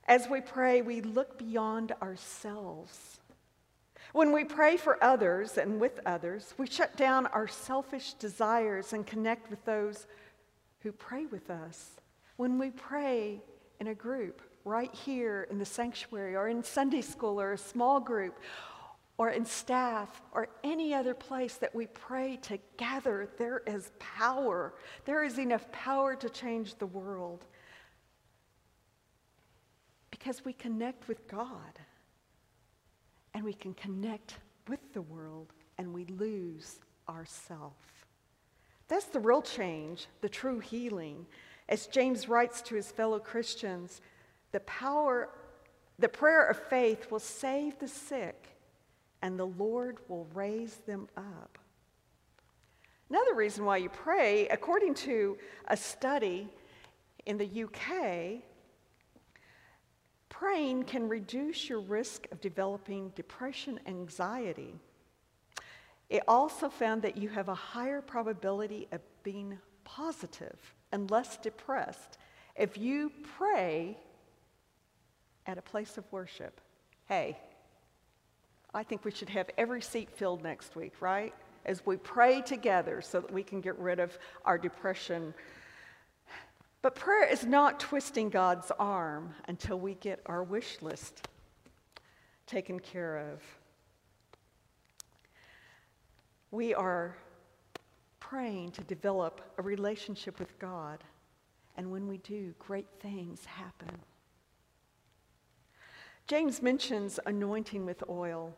As 0.07 0.27
we 0.27 0.41
pray, 0.41 0.81
we 0.81 1.01
look 1.01 1.37
beyond 1.37 1.93
ourselves. 2.01 3.19
When 4.11 4.31
we 4.31 4.43
pray 4.43 4.77
for 4.77 5.03
others 5.03 5.57
and 5.57 5.79
with 5.79 5.99
others, 6.05 6.53
we 6.57 6.67
shut 6.67 6.95
down 6.97 7.27
our 7.27 7.47
selfish 7.47 8.13
desires 8.13 8.93
and 8.93 9.07
connect 9.07 9.49
with 9.49 9.63
those 9.65 10.05
who 10.81 10.91
pray 10.91 11.25
with 11.25 11.49
us. 11.49 11.91
When 12.35 12.59
we 12.59 12.69
pray 12.69 13.41
in 13.79 13.87
a 13.87 13.95
group, 13.95 14.41
right 14.65 14.93
here 14.93 15.47
in 15.49 15.57
the 15.57 15.65
sanctuary, 15.65 16.35
or 16.35 16.47
in 16.47 16.63
Sunday 16.63 17.01
school, 17.01 17.39
or 17.39 17.53
a 17.53 17.57
small 17.57 17.99
group, 17.99 18.37
or 19.17 19.29
in 19.29 19.45
staff, 19.45 20.21
or 20.31 20.47
any 20.63 20.93
other 20.93 21.13
place 21.13 21.55
that 21.55 21.73
we 21.73 21.87
pray 21.87 22.37
together, 22.41 23.29
there 23.37 23.61
is 23.65 23.91
power. 23.99 24.73
There 25.05 25.23
is 25.23 25.37
enough 25.37 25.71
power 25.71 26.15
to 26.15 26.29
change 26.29 26.75
the 26.75 26.85
world 26.85 27.45
because 30.23 30.45
we 30.45 30.53
connect 30.53 31.09
with 31.09 31.27
God 31.27 31.77
and 33.33 33.43
we 33.43 33.51
can 33.51 33.73
connect 33.73 34.37
with 34.69 34.79
the 34.93 35.01
world 35.01 35.51
and 35.77 35.93
we 35.93 36.05
lose 36.05 36.79
ourself. 37.09 37.73
That's 38.87 39.07
the 39.07 39.19
real 39.19 39.41
change, 39.41 40.07
the 40.21 40.29
true 40.29 40.59
healing. 40.59 41.25
As 41.67 41.87
James 41.87 42.29
writes 42.29 42.61
to 42.61 42.75
his 42.75 42.89
fellow 42.89 43.19
Christians, 43.19 43.99
the 44.53 44.61
power, 44.61 45.27
the 45.99 46.07
prayer 46.07 46.47
of 46.47 46.57
faith 46.69 47.11
will 47.11 47.19
save 47.19 47.77
the 47.79 47.87
sick 47.89 48.55
and 49.21 49.37
the 49.37 49.47
Lord 49.47 49.97
will 50.07 50.29
raise 50.33 50.75
them 50.87 51.09
up. 51.17 51.57
Another 53.09 53.35
reason 53.35 53.65
why 53.65 53.75
you 53.75 53.89
pray, 53.89 54.47
according 54.47 54.93
to 54.93 55.37
a 55.67 55.75
study 55.75 56.47
in 57.25 57.37
the 57.37 57.63
UK, 57.65 58.41
Praying 60.33 60.85
can 60.85 61.07
reduce 61.07 61.69
your 61.69 61.79
risk 61.79 62.25
of 62.31 62.41
developing 62.41 63.09
depression 63.09 63.79
anxiety. 63.85 64.73
It 66.09 66.23
also 66.27 66.69
found 66.69 67.03
that 67.03 67.17
you 67.17 67.29
have 67.29 67.49
a 67.49 67.55
higher 67.55 68.01
probability 68.01 68.87
of 68.91 68.99
being 69.21 69.59
positive 69.83 70.57
and 70.91 71.11
less 71.11 71.37
depressed 71.37 72.17
if 72.55 72.79
you 72.79 73.11
pray 73.37 73.95
at 75.45 75.59
a 75.59 75.61
place 75.61 75.99
of 75.99 76.11
worship. 76.11 76.59
Hey, 77.07 77.37
I 78.73 78.81
think 78.81 79.05
we 79.05 79.11
should 79.11 79.29
have 79.29 79.51
every 79.55 79.83
seat 79.83 80.09
filled 80.09 80.41
next 80.41 80.75
week, 80.75 80.93
right? 80.99 81.33
As 81.63 81.85
we 81.85 81.97
pray 81.97 82.41
together 82.41 83.03
so 83.03 83.21
that 83.21 83.31
we 83.31 83.43
can 83.43 83.61
get 83.61 83.77
rid 83.77 83.99
of 83.99 84.17
our 84.45 84.57
depression 84.57 85.35
but 86.83 86.95
prayer 86.95 87.25
is 87.25 87.45
not 87.45 87.79
twisting 87.79 88.29
God's 88.29 88.69
arm 88.77 89.33
until 89.47 89.79
we 89.79 89.95
get 89.95 90.19
our 90.25 90.43
wish 90.43 90.81
list 90.81 91.29
taken 92.45 92.77
care 92.77 93.31
of. 93.31 93.41
We 96.51 96.73
are 96.73 97.15
praying 98.19 98.71
to 98.71 98.81
develop 98.81 99.53
a 99.57 99.61
relationship 99.61 100.39
with 100.39 100.59
God, 100.59 101.01
and 101.77 101.89
when 101.89 102.05
we 102.05 102.17
do, 102.17 102.53
great 102.59 102.87
things 102.99 103.45
happen. 103.45 103.97
James 106.27 106.61
mentions 106.61 107.17
anointing 107.25 107.85
with 107.85 108.03
oil. 108.09 108.53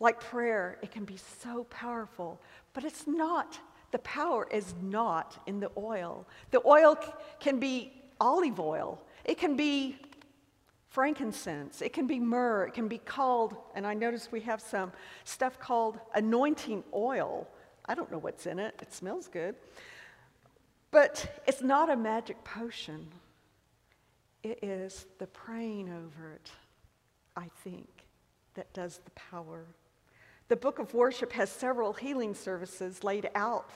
Like 0.00 0.18
prayer, 0.18 0.76
it 0.82 0.90
can 0.90 1.04
be 1.04 1.16
so 1.40 1.64
powerful, 1.70 2.40
but 2.72 2.82
it's 2.82 3.06
not 3.06 3.60
the 3.90 3.98
power 4.00 4.46
is 4.50 4.74
not 4.82 5.42
in 5.46 5.60
the 5.60 5.70
oil. 5.76 6.26
The 6.50 6.60
oil 6.66 6.98
can 7.40 7.58
be 7.58 7.92
olive 8.20 8.60
oil, 8.60 9.02
it 9.24 9.38
can 9.38 9.56
be 9.56 9.96
frankincense, 10.88 11.82
it 11.82 11.92
can 11.92 12.06
be 12.06 12.18
myrrh, 12.18 12.66
it 12.66 12.74
can 12.74 12.88
be 12.88 12.98
called, 12.98 13.56
and 13.74 13.86
I 13.86 13.94
notice 13.94 14.32
we 14.32 14.40
have 14.40 14.60
some 14.60 14.92
stuff 15.24 15.58
called 15.58 16.00
anointing 16.14 16.82
oil. 16.94 17.46
I 17.86 17.94
don't 17.94 18.10
know 18.10 18.18
what's 18.18 18.46
in 18.46 18.58
it, 18.58 18.74
it 18.82 18.92
smells 18.92 19.28
good. 19.28 19.54
But 20.90 21.42
it's 21.46 21.62
not 21.62 21.90
a 21.90 21.96
magic 21.96 22.42
potion, 22.44 23.08
it 24.42 24.58
is 24.62 25.06
the 25.18 25.26
praying 25.26 25.90
over 25.90 26.32
it, 26.32 26.50
I 27.36 27.50
think, 27.62 27.88
that 28.54 28.72
does 28.72 29.00
the 29.04 29.10
power. 29.10 29.66
The 30.48 30.56
book 30.56 30.78
of 30.78 30.94
worship 30.94 31.32
has 31.32 31.50
several 31.50 31.92
healing 31.92 32.34
services 32.34 33.04
laid 33.04 33.30
out 33.34 33.70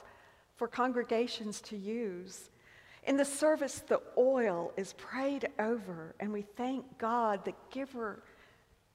for 0.56 0.66
congregations 0.66 1.60
to 1.62 1.76
use. 1.76 2.50
In 3.04 3.16
the 3.16 3.24
service, 3.24 3.80
the 3.80 4.00
oil 4.16 4.72
is 4.76 4.94
prayed 4.94 5.48
over, 5.58 6.14
and 6.18 6.32
we 6.32 6.42
thank 6.42 6.98
God, 6.98 7.44
the 7.44 7.54
giver 7.70 8.22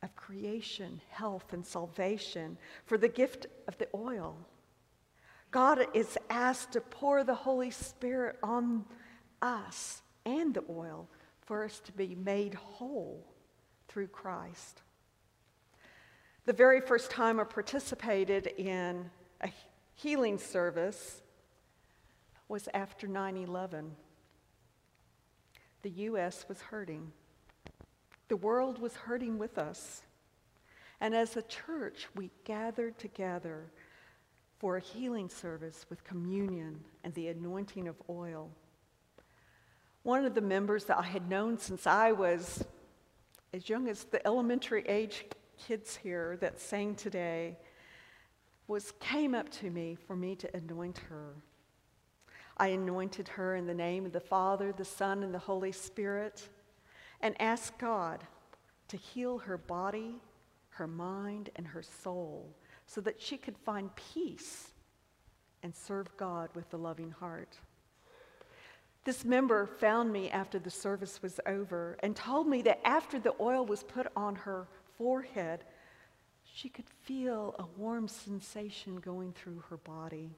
of 0.01 0.15
creation, 0.15 1.01
health, 1.09 1.53
and 1.53 1.65
salvation, 1.65 2.57
for 2.85 2.97
the 2.97 3.09
gift 3.09 3.47
of 3.67 3.77
the 3.77 3.87
oil. 3.93 4.37
God 5.51 5.85
is 5.93 6.17
asked 6.29 6.73
to 6.73 6.81
pour 6.81 7.23
the 7.23 7.35
Holy 7.35 7.71
Spirit 7.71 8.37
on 8.41 8.85
us 9.41 10.01
and 10.25 10.53
the 10.53 10.63
oil 10.69 11.07
for 11.41 11.63
us 11.63 11.79
to 11.81 11.91
be 11.91 12.15
made 12.15 12.53
whole 12.53 13.25
through 13.87 14.07
Christ. 14.07 14.81
The 16.47 16.53
very 16.53 16.79
first 16.79 17.11
time 17.11 17.41
I 17.41 17.43
participated 17.43 18.47
in 18.57 19.11
a 19.41 19.49
healing 19.95 20.37
service 20.37 21.21
was 22.47 22.69
after 22.73 23.05
9 23.05 23.35
11. 23.35 23.91
The 25.81 25.89
U.S. 25.89 26.45
was 26.47 26.61
hurting, 26.61 27.11
the 28.29 28.37
world 28.37 28.79
was 28.79 28.95
hurting 28.95 29.37
with 29.37 29.57
us. 29.57 30.03
And 31.01 31.13
as 31.13 31.35
a 31.35 31.41
church, 31.41 32.07
we 32.15 32.31
gathered 32.45 32.97
together 32.97 33.65
for 34.57 34.77
a 34.77 34.81
healing 34.81 35.27
service 35.27 35.85
with 35.89 36.01
communion 36.05 36.79
and 37.03 37.13
the 37.13 37.27
anointing 37.27 37.89
of 37.89 38.01
oil. 38.09 38.49
One 40.03 40.23
of 40.23 40.33
the 40.33 40.39
members 40.39 40.85
that 40.85 40.97
I 40.97 41.03
had 41.07 41.29
known 41.29 41.57
since 41.57 41.85
I 41.85 42.13
was 42.13 42.63
as 43.51 43.67
young 43.67 43.89
as 43.89 44.05
the 44.05 44.25
elementary 44.25 44.83
age 44.87 45.25
kids 45.57 45.95
here 45.95 46.37
that 46.41 46.59
sang 46.59 46.95
today 46.95 47.57
was 48.67 48.93
came 48.99 49.33
up 49.33 49.49
to 49.49 49.69
me 49.69 49.95
for 49.95 50.15
me 50.15 50.35
to 50.35 50.55
anoint 50.55 50.97
her. 51.09 51.35
I 52.57 52.69
anointed 52.69 53.27
her 53.29 53.55
in 53.55 53.67
the 53.67 53.73
name 53.73 54.05
of 54.05 54.11
the 54.11 54.19
Father, 54.19 54.71
the 54.71 54.85
Son, 54.85 55.23
and 55.23 55.33
the 55.33 55.39
Holy 55.39 55.71
Spirit, 55.71 56.49
and 57.21 57.39
asked 57.39 57.77
God 57.77 58.23
to 58.87 58.97
heal 58.97 59.37
her 59.37 59.57
body, 59.57 60.15
her 60.69 60.87
mind, 60.87 61.49
and 61.55 61.67
her 61.67 61.83
soul 61.83 62.55
so 62.85 63.01
that 63.01 63.21
she 63.21 63.37
could 63.37 63.57
find 63.57 63.95
peace 63.95 64.71
and 65.63 65.75
serve 65.75 66.15
God 66.17 66.49
with 66.55 66.73
a 66.73 66.77
loving 66.77 67.11
heart. 67.11 67.57
This 69.03 69.23
member 69.23 69.65
found 69.65 70.11
me 70.11 70.29
after 70.29 70.59
the 70.59 70.69
service 70.69 71.21
was 71.21 71.39
over 71.45 71.97
and 72.01 72.15
told 72.15 72.47
me 72.47 72.61
that 72.63 72.85
after 72.85 73.19
the 73.19 73.35
oil 73.39 73.65
was 73.65 73.83
put 73.83 74.07
on 74.15 74.35
her 74.35 74.67
forehead, 74.97 75.63
she 76.43 76.69
could 76.69 76.89
feel 77.03 77.55
a 77.59 77.65
warm 77.79 78.07
sensation 78.07 78.97
going 78.97 79.33
through 79.33 79.63
her 79.69 79.77
body. 79.77 80.31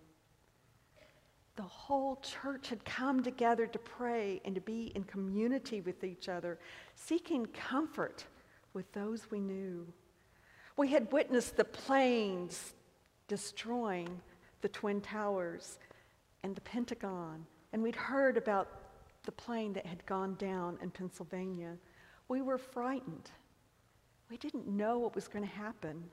The 1.55 1.63
whole 1.63 2.17
church 2.17 2.69
had 2.69 2.85
come 2.85 3.21
together 3.21 3.67
to 3.67 3.79
pray 3.79 4.41
and 4.45 4.55
to 4.55 4.61
be 4.61 4.91
in 4.95 5.03
community 5.03 5.81
with 5.81 6.03
each 6.03 6.29
other, 6.29 6.57
seeking 6.95 7.45
comfort 7.47 8.25
with 8.73 8.91
those 8.93 9.29
we 9.31 9.39
knew. 9.39 9.85
We 10.77 10.87
had 10.87 11.11
witnessed 11.11 11.57
the 11.57 11.65
planes 11.65 12.73
destroying 13.27 14.21
the 14.61 14.69
Twin 14.69 15.01
Towers 15.01 15.79
and 16.43 16.55
the 16.55 16.61
Pentagon, 16.61 17.45
and 17.73 17.83
we'd 17.83 17.95
heard 17.95 18.37
about 18.37 18.69
the 19.23 19.31
plane 19.31 19.73
that 19.73 19.85
had 19.85 20.05
gone 20.05 20.35
down 20.35 20.77
in 20.81 20.89
Pennsylvania. 20.91 21.75
We 22.29 22.41
were 22.41 22.57
frightened. 22.57 23.29
We 24.29 24.37
didn't 24.37 24.67
know 24.67 24.99
what 24.99 25.15
was 25.15 25.27
going 25.27 25.45
to 25.45 25.55
happen 25.55 26.03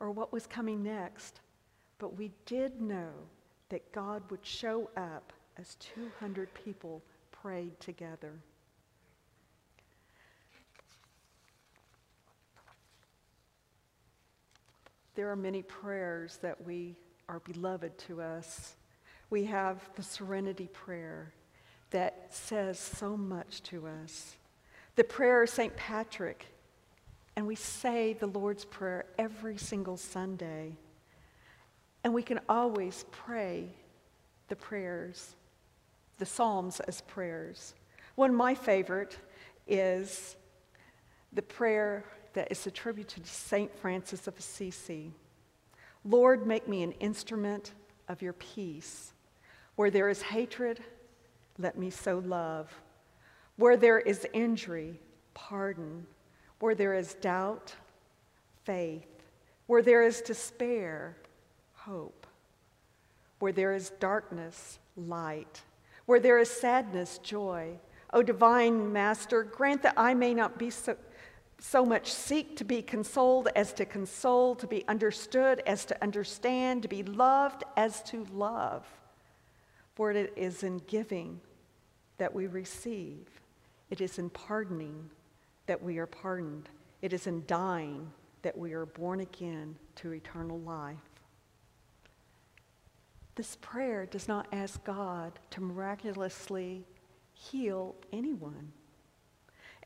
or 0.00 0.10
what 0.10 0.32
was 0.32 0.46
coming 0.46 0.82
next, 0.82 1.40
but 1.98 2.16
we 2.16 2.32
did 2.46 2.80
know 2.80 3.10
that 3.68 3.92
God 3.92 4.22
would 4.30 4.44
show 4.44 4.90
up 4.96 5.32
as 5.56 5.76
200 5.76 6.52
people 6.54 7.02
prayed 7.30 7.78
together. 7.80 8.32
There 15.14 15.30
are 15.30 15.36
many 15.36 15.62
prayers 15.62 16.38
that 16.42 16.64
we 16.66 16.96
are 17.28 17.38
beloved 17.40 17.96
to 17.98 18.20
us. 18.20 18.74
We 19.30 19.44
have 19.44 19.88
the 19.94 20.02
serenity 20.02 20.68
prayer 20.72 21.32
that 21.90 22.26
says 22.30 22.78
so 22.80 23.16
much 23.16 23.62
to 23.64 23.86
us. 23.86 24.34
The 24.96 25.04
prayer 25.04 25.44
of 25.44 25.48
St. 25.48 25.74
Patrick, 25.76 26.46
and 27.36 27.46
we 27.46 27.54
say 27.54 28.12
the 28.12 28.26
Lord's 28.26 28.64
Prayer 28.64 29.06
every 29.18 29.56
single 29.56 29.96
Sunday. 29.96 30.76
And 32.04 32.14
we 32.14 32.22
can 32.22 32.40
always 32.48 33.04
pray 33.10 33.68
the 34.48 34.56
prayers, 34.56 35.34
the 36.18 36.26
Psalms 36.26 36.80
as 36.80 37.00
prayers. 37.02 37.74
One 38.14 38.30
of 38.30 38.36
my 38.36 38.54
favorite 38.54 39.18
is 39.66 40.36
the 41.32 41.42
prayer 41.42 42.04
that 42.34 42.50
is 42.50 42.66
attributed 42.66 43.24
to 43.24 43.30
St. 43.30 43.74
Francis 43.80 44.26
of 44.26 44.38
Assisi. 44.38 45.12
Lord, 46.04 46.46
make 46.46 46.68
me 46.68 46.82
an 46.82 46.92
instrument 46.92 47.72
of 48.08 48.22
your 48.22 48.34
peace. 48.34 49.12
Where 49.76 49.90
there 49.90 50.08
is 50.08 50.22
hatred, 50.22 50.80
let 51.58 51.78
me 51.78 51.90
sow 51.90 52.18
love. 52.18 52.72
Where 53.56 53.76
there 53.76 53.98
is 53.98 54.26
injury, 54.32 55.00
pardon. 55.32 56.06
Where 56.60 56.74
there 56.74 56.94
is 56.94 57.14
doubt, 57.14 57.74
faith. 58.64 59.06
Where 59.66 59.82
there 59.82 60.02
is 60.02 60.20
despair, 60.20 61.16
hope. 61.74 62.26
Where 63.38 63.52
there 63.52 63.74
is 63.74 63.90
darkness, 64.00 64.78
light. 64.96 65.62
Where 66.06 66.20
there 66.20 66.38
is 66.38 66.50
sadness, 66.50 67.18
joy. 67.18 67.78
O 68.12 68.22
divine 68.22 68.92
Master, 68.92 69.42
grant 69.42 69.82
that 69.82 69.94
I 69.96 70.14
may 70.14 70.34
not 70.34 70.58
be 70.58 70.70
so, 70.70 70.96
so 71.58 71.84
much 71.84 72.12
seek 72.12 72.56
to 72.56 72.64
be 72.64 72.82
consoled 72.82 73.48
as 73.56 73.72
to 73.74 73.84
console, 73.84 74.54
to 74.56 74.66
be 74.66 74.86
understood 74.86 75.62
as 75.66 75.84
to 75.86 76.02
understand, 76.02 76.82
to 76.82 76.88
be 76.88 77.02
loved 77.02 77.64
as 77.76 78.02
to 78.04 78.26
love. 78.32 78.86
For 79.94 80.10
it 80.10 80.32
is 80.36 80.62
in 80.62 80.78
giving 80.86 81.40
that 82.18 82.34
we 82.34 82.46
receive, 82.46 83.28
it 83.90 84.00
is 84.00 84.18
in 84.18 84.30
pardoning 84.30 85.10
that 85.66 85.82
we 85.82 85.98
are 85.98 86.06
pardoned, 86.06 86.68
it 87.02 87.12
is 87.12 87.26
in 87.26 87.44
dying 87.46 88.10
that 88.42 88.56
we 88.56 88.72
are 88.72 88.86
born 88.86 89.20
again 89.20 89.76
to 89.96 90.12
eternal 90.12 90.60
life. 90.60 90.96
This 93.36 93.56
prayer 93.56 94.06
does 94.06 94.28
not 94.28 94.46
ask 94.52 94.82
God 94.84 95.38
to 95.50 95.60
miraculously 95.60 96.84
heal 97.32 97.94
anyone. 98.12 98.72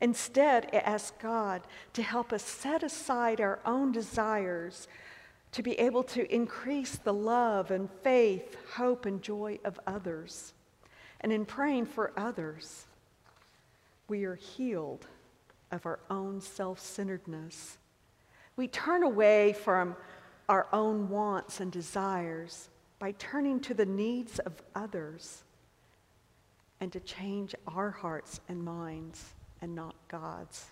Instead, 0.01 0.65
it 0.65 0.83
asks 0.85 1.17
God 1.21 1.61
to 1.93 2.03
help 2.03 2.31
us 2.31 2.43
set 2.43 2.83
aside 2.83 3.41
our 3.41 3.59
own 3.65 3.91
desires 3.91 4.87
to 5.51 5.63
be 5.63 5.73
able 5.79 6.03
to 6.03 6.31
increase 6.33 6.97
the 6.97 7.13
love 7.13 7.71
and 7.71 7.89
faith, 8.03 8.55
hope, 8.75 9.05
and 9.05 9.21
joy 9.21 9.59
of 9.65 9.79
others. 9.87 10.53
And 11.21 11.33
in 11.33 11.43
praying 11.43 11.87
for 11.87 12.13
others, 12.15 12.85
we 14.07 14.25
are 14.25 14.35
healed 14.35 15.07
of 15.71 15.85
our 15.85 15.99
own 16.09 16.41
self 16.41 16.79
centeredness. 16.79 17.77
We 18.55 18.67
turn 18.67 19.03
away 19.03 19.53
from 19.53 19.95
our 20.47 20.67
own 20.73 21.09
wants 21.09 21.59
and 21.59 21.71
desires 21.71 22.69
by 22.97 23.13
turning 23.13 23.59
to 23.61 23.73
the 23.73 23.85
needs 23.85 24.39
of 24.39 24.61
others 24.75 25.43
and 26.81 26.91
to 26.91 26.99
change 26.99 27.55
our 27.67 27.91
hearts 27.91 28.39
and 28.49 28.63
minds 28.63 29.33
and 29.61 29.75
not 29.75 29.95
God's. 30.07 30.65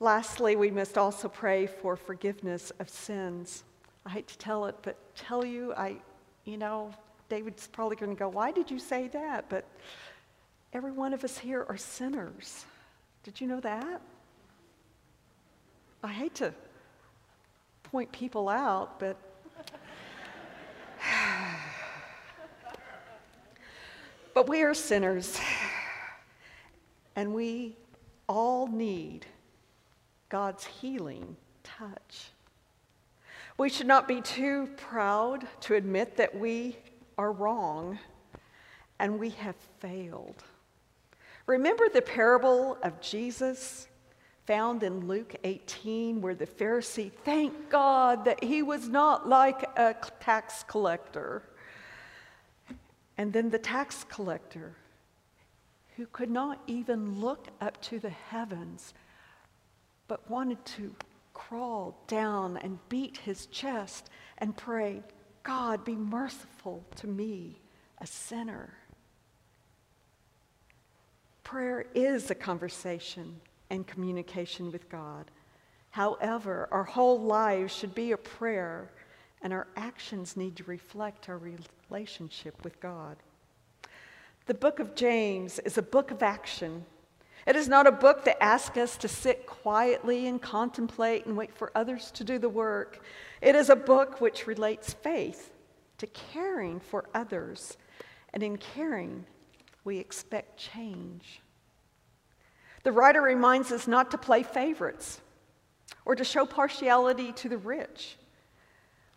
Lastly, 0.00 0.54
we 0.54 0.70
must 0.70 0.96
also 0.96 1.28
pray 1.28 1.66
for 1.66 1.96
forgiveness 1.96 2.70
of 2.78 2.88
sins. 2.88 3.64
I 4.06 4.10
hate 4.10 4.28
to 4.28 4.38
tell 4.38 4.66
it, 4.66 4.76
but 4.82 4.96
tell 5.16 5.44
you, 5.44 5.74
I, 5.74 5.96
you 6.44 6.56
know, 6.56 6.92
David's 7.28 7.66
probably 7.66 7.96
going 7.96 8.14
to 8.14 8.18
go, 8.18 8.28
Why 8.28 8.52
did 8.52 8.70
you 8.70 8.78
say 8.78 9.08
that? 9.08 9.48
But 9.48 9.66
every 10.72 10.92
one 10.92 11.14
of 11.14 11.24
us 11.24 11.38
here 11.38 11.66
are 11.68 11.76
sinners. 11.76 12.64
Did 13.22 13.40
you 13.40 13.46
know 13.46 13.60
that? 13.60 14.00
I 16.02 16.08
hate 16.08 16.34
to 16.36 16.54
point 17.84 18.12
people 18.12 18.48
out, 18.48 19.00
but 19.00 19.16
but 24.34 24.48
we 24.48 24.62
are 24.62 24.74
sinners. 24.74 25.38
And 27.16 27.34
we 27.34 27.76
all 28.28 28.68
need 28.68 29.26
God's 30.28 30.64
healing 30.64 31.36
touch. 31.64 32.30
We 33.56 33.68
should 33.68 33.88
not 33.88 34.06
be 34.06 34.20
too 34.20 34.68
proud 34.76 35.48
to 35.62 35.74
admit 35.74 36.16
that 36.16 36.38
we 36.38 36.76
are 37.16 37.32
wrong 37.32 37.98
and 39.00 39.18
we 39.18 39.30
have 39.30 39.56
failed. 39.80 40.44
Remember 41.48 41.88
the 41.88 42.02
parable 42.02 42.76
of 42.82 43.00
Jesus 43.00 43.88
found 44.44 44.82
in 44.82 45.08
Luke 45.08 45.34
18, 45.44 46.20
where 46.20 46.34
the 46.34 46.46
Pharisee 46.46 47.10
thanked 47.10 47.70
God 47.70 48.26
that 48.26 48.44
he 48.44 48.62
was 48.62 48.86
not 48.86 49.26
like 49.26 49.62
a 49.78 49.96
tax 50.20 50.62
collector. 50.68 51.42
And 53.16 53.32
then 53.32 53.48
the 53.48 53.58
tax 53.58 54.04
collector 54.10 54.76
who 55.96 56.04
could 56.12 56.30
not 56.30 56.60
even 56.66 57.18
look 57.18 57.48
up 57.62 57.80
to 57.80 57.98
the 57.98 58.10
heavens, 58.10 58.92
but 60.06 60.30
wanted 60.30 60.62
to 60.66 60.94
crawl 61.32 61.98
down 62.08 62.58
and 62.58 62.78
beat 62.90 63.16
his 63.16 63.46
chest 63.46 64.10
and 64.36 64.54
pray, 64.54 65.02
God, 65.44 65.82
be 65.82 65.96
merciful 65.96 66.84
to 66.96 67.06
me, 67.06 67.58
a 68.02 68.06
sinner. 68.06 68.74
Prayer 71.48 71.86
is 71.94 72.30
a 72.30 72.34
conversation 72.34 73.40
and 73.70 73.86
communication 73.86 74.70
with 74.70 74.86
God. 74.90 75.30
However, 75.88 76.68
our 76.70 76.84
whole 76.84 77.18
lives 77.18 77.74
should 77.74 77.94
be 77.94 78.12
a 78.12 78.18
prayer, 78.18 78.90
and 79.40 79.50
our 79.50 79.66
actions 79.74 80.36
need 80.36 80.56
to 80.56 80.64
reflect 80.64 81.30
our 81.30 81.40
relationship 81.88 82.62
with 82.64 82.78
God. 82.80 83.16
The 84.44 84.52
book 84.52 84.78
of 84.78 84.94
James 84.94 85.58
is 85.60 85.78
a 85.78 85.82
book 85.82 86.10
of 86.10 86.22
action. 86.22 86.84
It 87.46 87.56
is 87.56 87.66
not 87.66 87.86
a 87.86 87.92
book 87.92 88.26
that 88.26 88.44
asks 88.44 88.76
us 88.76 88.98
to 88.98 89.08
sit 89.08 89.46
quietly 89.46 90.26
and 90.26 90.42
contemplate 90.42 91.24
and 91.24 91.34
wait 91.34 91.56
for 91.56 91.72
others 91.74 92.10
to 92.10 92.24
do 92.24 92.38
the 92.38 92.50
work. 92.50 93.02
It 93.40 93.54
is 93.54 93.70
a 93.70 93.74
book 93.74 94.20
which 94.20 94.46
relates 94.46 94.92
faith 94.92 95.50
to 95.96 96.06
caring 96.08 96.78
for 96.78 97.06
others. 97.14 97.78
And 98.34 98.42
in 98.42 98.58
caring, 98.58 99.24
we 99.88 99.96
expect 99.96 100.58
change. 100.58 101.40
The 102.82 102.92
writer 102.92 103.22
reminds 103.22 103.72
us 103.72 103.88
not 103.88 104.10
to 104.10 104.18
play 104.18 104.42
favorites 104.42 105.18
or 106.04 106.14
to 106.14 106.24
show 106.24 106.44
partiality 106.44 107.32
to 107.32 107.48
the 107.48 107.56
rich, 107.56 108.18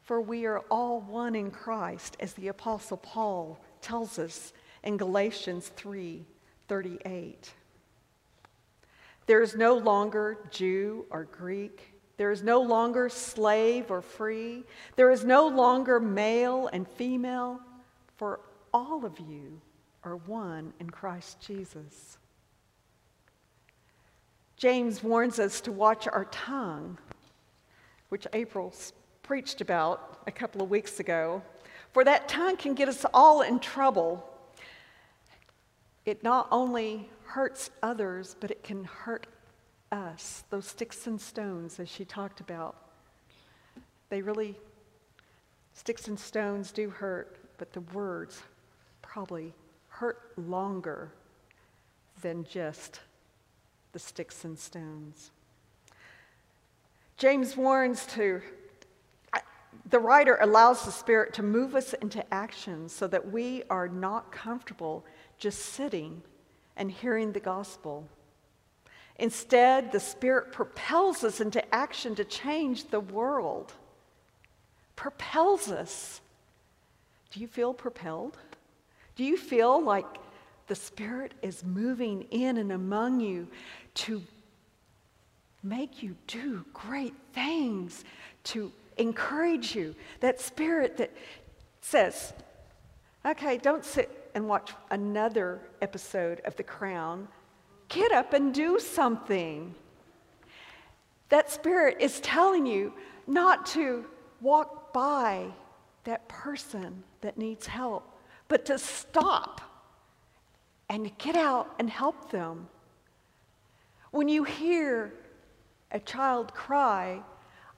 for 0.04 0.22
we 0.22 0.46
are 0.46 0.60
all 0.72 1.02
one 1.02 1.36
in 1.36 1.52
Christ, 1.52 2.16
as 2.22 2.32
the 2.34 2.48
Apostle 2.48 2.96
Paul 2.96 3.60
tells 3.82 4.18
us 4.18 4.54
in 4.82 4.96
Galatians 4.96 5.68
3 5.76 6.26
38. 6.70 7.52
There 9.26 9.42
is 9.42 9.58
no 9.58 9.76
longer 9.76 10.38
Jew 10.52 11.06
or 11.10 11.26
Greek. 11.26 11.96
There 12.16 12.32
is 12.32 12.44
no 12.44 12.62
longer 12.62 13.10
slave 13.10 13.92
or 13.92 14.02
free. 14.02 14.64
There 14.96 15.12
is 15.12 15.26
no 15.26 15.50
longer 15.50 16.00
male 16.00 16.70
and 16.72 16.88
female, 16.88 17.60
for 18.16 18.40
all 18.74 19.04
of 19.04 19.20
you 19.20 19.60
are 20.04 20.16
one 20.16 20.74
in 20.80 20.90
Christ 20.90 21.40
Jesus. 21.40 22.18
James 24.58 25.04
warns 25.04 25.40
us 25.40 25.62
to 25.62 25.72
watch 25.72 26.08
our 26.08 26.26
tongue, 26.26 26.98
which 28.10 28.28
April 28.34 28.74
preached 29.24 29.62
about 29.62 30.22
a 30.28 30.32
couple 30.32 30.62
of 30.62 30.70
weeks 30.70 31.00
ago, 31.00 31.42
for 31.94 32.04
that 32.04 32.28
tongue 32.28 32.58
can 32.58 32.74
get 32.74 32.88
us 32.88 33.06
all 33.14 33.42
in 33.42 33.60
trouble. 33.60 34.28
It 36.06 36.24
not 36.24 36.48
only 36.52 37.10
hurts 37.26 37.70
others, 37.82 38.36
but 38.40 38.52
it 38.52 38.64
can 38.64 38.84
hurt 38.84 39.28
us. 39.92 40.44
Those 40.50 40.68
sticks 40.68 41.08
and 41.08 41.20
stones, 41.20 41.80
as 41.80 41.90
she 41.90 42.06
talked 42.06 42.40
about, 42.40 42.76
they 44.10 44.22
really, 44.22 44.58
sticks 45.74 46.08
and 46.08 46.20
stones 46.20 46.72
do 46.72 46.90
hurt, 46.90 47.38
but 47.58 47.74
the 47.74 47.82
words 47.82 48.42
probably 49.02 49.54
hurt 50.02 50.34
longer 50.36 51.12
than 52.24 52.44
just 52.44 53.02
the 53.92 54.00
sticks 54.00 54.44
and 54.44 54.58
stones. 54.58 55.30
James 57.18 57.56
warns 57.56 58.08
to, 58.08 58.42
the 59.92 60.00
writer 60.00 60.40
allows 60.42 60.86
the 60.86 60.92
Spirit 60.92 61.36
to 61.36 61.44
move 61.44 61.76
us 61.76 61.94
into 61.94 62.34
action 62.34 62.90
so 62.90 63.06
that 63.06 63.32
we 63.32 63.62
are 63.70 63.88
not 63.88 64.32
comfortable 64.32 65.06
just 65.38 65.60
sitting 65.60 66.24
and 66.76 66.90
hearing 66.90 67.32
the 67.32 67.40
gospel. 67.40 68.10
Instead, 69.20 69.92
the 69.92 70.00
Spirit 70.00 70.52
propels 70.52 71.24
us 71.24 71.40
into 71.40 71.64
action 71.76 72.16
to 72.16 72.24
change 72.24 72.86
the 72.86 73.00
world. 73.00 73.74
Propels 74.96 75.70
us. 75.70 76.22
Do 77.30 77.40
you 77.40 77.48
feel 77.48 77.76
propelled? 77.76 78.40
Do 79.16 79.24
you 79.24 79.38
feel 79.38 79.82
like 79.84 80.06
the 80.68 80.76
Spirit 80.76 81.34
is 81.42 81.64
moving 81.64 82.24
in 82.32 82.58
and 82.58 82.72
among 82.72 83.20
you 83.20 83.48
to 83.96 84.22
make 85.64 86.02
you 86.02 86.16
do 86.28 86.66
great 86.74 87.14
things, 87.34 88.04
to 88.46 88.72
encourage 88.98 89.76
you? 89.76 89.96
That 90.22 90.40
Spirit 90.40 90.98
that 90.98 91.12
says, 91.82 92.34
okay, 93.26 93.58
don't 93.58 93.84
sit 93.84 94.30
and 94.34 94.48
watch 94.48 94.72
another 94.90 95.60
episode 95.82 96.40
of 96.46 96.56
The 96.56 96.64
Crown. 96.64 97.28
Get 97.90 98.12
up 98.12 98.34
and 98.34 98.54
do 98.54 98.80
something. 98.80 99.76
That 101.30 101.52
Spirit 101.52 101.98
is 102.00 102.20
telling 102.22 102.66
you 102.66 102.94
not 103.28 103.66
to 103.68 104.06
walk 104.40 104.94
by 104.94 105.48
that 106.06 106.28
person 106.28 107.04
that 107.22 107.38
needs 107.38 107.68
help, 107.68 108.11
but 108.52 108.66
to 108.66 108.78
stop 108.78 109.62
and 110.90 111.18
get 111.18 111.38
out 111.38 111.74
and 111.80 111.90
help 111.90 112.32
them. 112.32 112.68
When 114.12 114.28
you 114.28 114.44
hear 114.44 115.14
a 115.90 116.02
child 116.02 116.54
cry, 116.54 117.22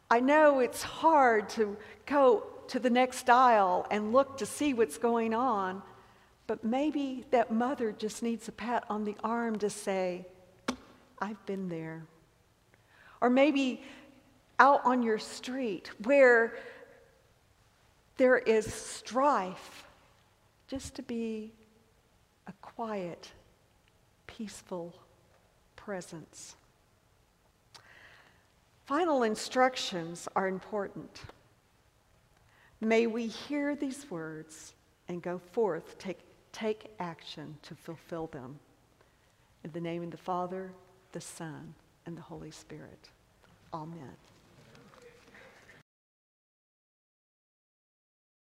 I 0.10 0.20
know 0.20 0.62
it's 0.62 0.82
hard 0.82 1.48
to 1.50 1.78
go 2.08 2.48
to 2.70 2.80
the 2.80 2.90
next 2.90 3.30
aisle 3.30 3.86
and 3.92 4.14
look 4.14 4.40
to 4.40 4.48
see 4.48 4.74
what's 4.74 4.98
going 4.98 5.36
on, 5.36 5.84
but 6.48 6.64
maybe 6.64 7.24
that 7.30 7.52
mother 7.52 7.92
just 7.92 8.24
needs 8.24 8.48
a 8.48 8.52
pat 8.52 8.84
on 8.90 9.04
the 9.04 9.16
arm 9.24 9.60
to 9.60 9.70
say, 9.70 10.26
I've 11.22 11.46
been 11.46 11.70
there. 11.70 12.04
Or 13.22 13.30
maybe 13.30 13.84
out 14.58 14.82
on 14.86 15.04
your 15.04 15.20
street 15.20 15.92
where 16.02 16.58
there 18.18 18.40
is 18.40 18.74
strife, 18.74 19.86
just 20.68 20.96
to 20.96 21.02
be 21.02 21.52
a 22.48 22.54
quiet, 22.62 23.32
peaceful 24.28 24.94
presence. 25.76 26.56
Final 28.86 29.24
instructions 29.24 30.28
are 30.36 30.48
important. 30.48 31.22
May 32.82 33.08
we 33.08 33.28
hear 33.28 33.76
these 33.76 34.10
words 34.12 34.74
and 35.08 35.22
go 35.22 35.40
forth, 35.52 35.98
take, 35.98 36.20
take 36.52 36.92
action 37.00 37.58
to 37.64 37.76
fulfill 37.76 38.28
them. 38.28 38.60
In 39.64 39.72
the 39.72 39.80
name 39.80 40.04
of 40.04 40.12
the 40.12 40.18
Father, 40.18 40.72
the 41.14 41.22
Son, 41.22 41.74
and 42.06 42.18
the 42.18 42.22
Holy 42.22 42.52
Spirit. 42.52 43.10
Amen. 43.74 44.18